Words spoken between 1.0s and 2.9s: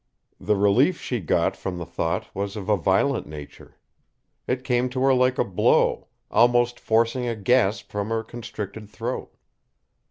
got from the thought was of a